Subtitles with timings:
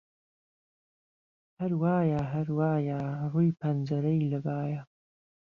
[1.57, 4.81] ههر وایه ههر وایه رووی پهنجهرهی له بایه